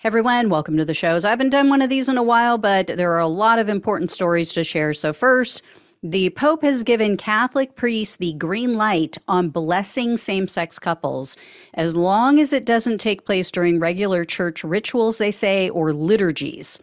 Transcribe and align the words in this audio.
Hey 0.00 0.06
everyone, 0.06 0.48
welcome 0.48 0.78
to 0.78 0.84
the 0.86 0.94
shows. 0.94 1.26
I 1.26 1.28
haven't 1.28 1.50
done 1.50 1.68
one 1.68 1.82
of 1.82 1.90
these 1.90 2.08
in 2.08 2.16
a 2.16 2.22
while, 2.22 2.56
but 2.56 2.86
there 2.86 3.12
are 3.12 3.20
a 3.20 3.26
lot 3.26 3.58
of 3.58 3.68
important 3.68 4.10
stories 4.10 4.50
to 4.54 4.64
share. 4.64 4.94
So, 4.94 5.12
first, 5.12 5.62
the 6.02 6.30
Pope 6.30 6.62
has 6.62 6.82
given 6.82 7.18
Catholic 7.18 7.74
priests 7.74 8.16
the 8.16 8.32
green 8.32 8.78
light 8.78 9.18
on 9.28 9.50
blessing 9.50 10.16
same 10.16 10.48
sex 10.48 10.78
couples 10.78 11.36
as 11.74 11.94
long 11.94 12.38
as 12.40 12.50
it 12.50 12.64
doesn't 12.64 12.96
take 12.96 13.26
place 13.26 13.50
during 13.50 13.78
regular 13.78 14.24
church 14.24 14.64
rituals, 14.64 15.18
they 15.18 15.30
say, 15.30 15.68
or 15.68 15.92
liturgies. 15.92 16.80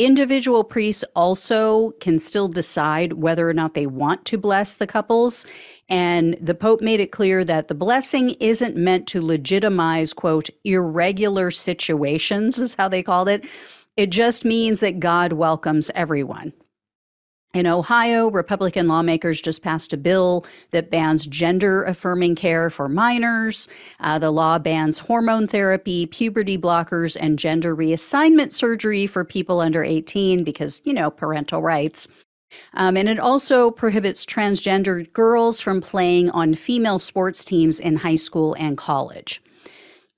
Individual 0.00 0.64
priests 0.64 1.04
also 1.14 1.90
can 2.00 2.18
still 2.18 2.48
decide 2.48 3.12
whether 3.12 3.46
or 3.46 3.52
not 3.52 3.74
they 3.74 3.86
want 3.86 4.24
to 4.24 4.38
bless 4.38 4.72
the 4.72 4.86
couples. 4.86 5.44
And 5.90 6.38
the 6.40 6.54
Pope 6.54 6.80
made 6.80 7.00
it 7.00 7.12
clear 7.12 7.44
that 7.44 7.68
the 7.68 7.74
blessing 7.74 8.30
isn't 8.40 8.74
meant 8.74 9.06
to 9.08 9.20
legitimize, 9.20 10.14
quote, 10.14 10.48
irregular 10.64 11.50
situations, 11.50 12.56
is 12.56 12.76
how 12.76 12.88
they 12.88 13.02
called 13.02 13.28
it. 13.28 13.44
It 13.98 14.08
just 14.08 14.42
means 14.42 14.80
that 14.80 15.00
God 15.00 15.34
welcomes 15.34 15.90
everyone. 15.94 16.54
In 17.52 17.66
Ohio, 17.66 18.30
Republican 18.30 18.86
lawmakers 18.86 19.42
just 19.42 19.64
passed 19.64 19.92
a 19.92 19.96
bill 19.96 20.46
that 20.70 20.88
bans 20.88 21.26
gender 21.26 21.82
affirming 21.82 22.36
care 22.36 22.70
for 22.70 22.88
minors. 22.88 23.68
Uh, 23.98 24.20
the 24.20 24.30
law 24.30 24.56
bans 24.60 25.00
hormone 25.00 25.48
therapy, 25.48 26.06
puberty 26.06 26.56
blockers, 26.56 27.16
and 27.18 27.40
gender 27.40 27.74
reassignment 27.74 28.52
surgery 28.52 29.04
for 29.08 29.24
people 29.24 29.58
under 29.58 29.82
18 29.82 30.44
because, 30.44 30.80
you 30.84 30.92
know, 30.92 31.10
parental 31.10 31.60
rights. 31.60 32.06
Um, 32.74 32.96
and 32.96 33.08
it 33.08 33.18
also 33.18 33.72
prohibits 33.72 34.24
transgender 34.24 35.12
girls 35.12 35.58
from 35.58 35.80
playing 35.80 36.30
on 36.30 36.54
female 36.54 37.00
sports 37.00 37.44
teams 37.44 37.80
in 37.80 37.96
high 37.96 38.16
school 38.16 38.54
and 38.60 38.78
college. 38.78 39.42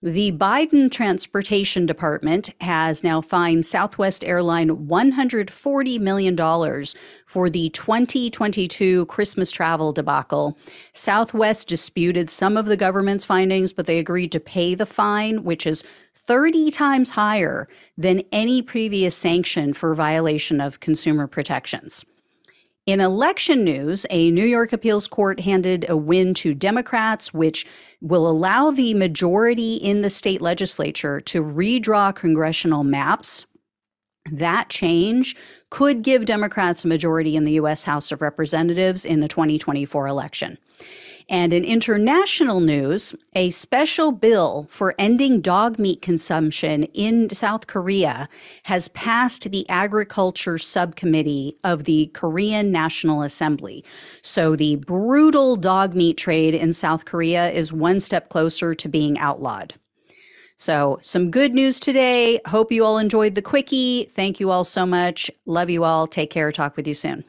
The 0.05 0.33
Biden 0.33 0.91
Transportation 0.91 1.87
Department 1.87 2.51
has 2.61 3.05
now 3.05 3.21
fined 3.21 3.65
Southwest 3.65 4.25
Airline 4.25 4.89
$140 4.89 6.01
million 6.01 6.37
for 7.25 7.49
the 7.49 7.71
2022 7.71 9.07
Christmas 9.07 9.53
travel 9.53 9.93
debacle. 9.93 10.59
Southwest 10.93 11.69
disputed 11.69 12.31
some 12.31 12.57
of 12.57 12.67
the 12.67 12.77
government's 12.77 13.25
findings, 13.25 13.73
but 13.73 13.87
they 13.87 14.01
agreed 14.01 14.33
to 14.33 14.41
pay 14.41 14.75
the 14.75 14.87
fine, 14.87 15.45
which 15.45 15.69
is 15.69 15.85
30 16.17 16.73
times 16.73 17.11
higher 17.11 17.69
than 17.97 18.25
any 18.33 18.61
previous 18.61 19.15
sanction 19.15 19.73
for 19.73 19.95
violation 19.95 20.61
of 20.61 20.81
consumer 20.81 21.29
protections. 21.29 22.05
In 22.85 22.99
election 22.99 23.63
news, 23.63 24.07
a 24.11 24.33
New 24.33 24.45
York 24.45 24.73
appeals 24.73 25.07
court 25.07 25.39
handed 25.41 25.89
a 25.89 25.97
win 25.97 26.35
to 26.35 26.53
Democrats, 26.53 27.33
which 27.33 27.65
will 28.01 28.29
allow 28.29 28.73
the 28.73 28.93
majority 28.95 29.77
in 29.77 30.03
the 30.03 30.11
state 30.11 30.41
legislature 30.41 31.21
to 31.21 31.45
redraw 31.45 32.13
congressional 32.13 32.83
maps. 32.83 33.47
That 34.33 34.69
change 34.69 35.37
could 35.71 36.03
give 36.03 36.25
Democrats 36.25 36.85
a 36.85 36.89
majority 36.89 37.37
in 37.37 37.45
the 37.45 37.53
U.S. 37.53 37.85
House 37.85 38.11
of 38.11 38.21
Representatives 38.21 39.05
in 39.05 39.21
the 39.21 39.29
2024 39.29 40.09
election. 40.09 40.59
And 41.29 41.53
in 41.53 41.65
international 41.65 42.61
news, 42.61 43.15
a 43.35 43.51
special 43.51 44.13
bill 44.13 44.67
for 44.71 44.95
ending 44.99 45.41
dog 45.41 45.79
meat 45.79 46.03
consumption 46.03 46.85
in 46.95 47.33
South 47.35 47.67
Korea 47.67 48.29
has 48.65 48.89
passed 48.89 49.51
the 49.51 49.69
Agriculture 49.69 50.59
Subcommittee 50.59 51.57
of 51.65 51.85
the 51.85 52.07
Korean 52.15 52.71
National 52.71 53.23
Assembly. 53.23 53.85
So 54.23 54.57
the 54.57 54.77
brutal 54.77 55.57
dog 55.57 55.95
meat 55.95 56.17
trade 56.17 56.55
in 56.55 56.73
South 56.73 57.05
Korea 57.05 57.51
is 57.51 57.73
one 57.73 58.01
step 58.01 58.29
closer 58.29 58.75
to 58.75 58.89
being 58.89 59.19
outlawed. 59.19 59.75
So, 60.57 61.01
some 61.03 61.33
good 61.33 61.55
news 61.55 61.81
today. 61.81 62.39
Hope 62.47 62.71
you 62.71 62.85
all 62.85 62.97
enjoyed 62.97 63.35
the 63.35 63.43
quickie. 63.43 64.05
Thank 64.05 64.39
you 64.39 64.51
all 64.51 64.63
so 64.63 64.87
much. 64.87 65.29
Love 65.45 65.71
you 65.71 65.83
all. 65.83 66.07
Take 66.07 66.31
care. 66.31 66.53
Talk 66.53 66.77
with 66.77 66.87
you 66.87 66.95
soon. 66.95 67.25